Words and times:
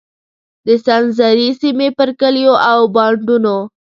د 0.65 0.67
سنځري 0.85 1.47
سیمې 1.61 1.89
پر 1.97 2.09
کلیو 2.19 2.53
او 2.69 2.79
بانډونو. 2.95 3.57